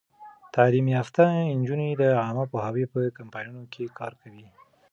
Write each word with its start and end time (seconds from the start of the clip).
تعلیم 0.55 0.85
یافته 0.95 1.23
نجونې 1.59 1.87
د 2.01 2.03
عامه 2.23 2.45
پوهاوي 2.51 2.85
په 2.93 2.99
کمپاینونو 3.17 3.63
کې 3.73 3.93
کار 3.99 4.13
کوي. 4.21 4.47